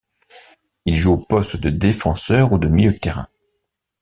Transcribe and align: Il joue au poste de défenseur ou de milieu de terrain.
Il 0.85 0.95
joue 0.95 1.13
au 1.13 1.17
poste 1.19 1.57
de 1.57 1.69
défenseur 1.69 2.53
ou 2.53 2.57
de 2.57 2.67
milieu 2.67 2.93
de 2.93 2.97
terrain. 2.97 3.27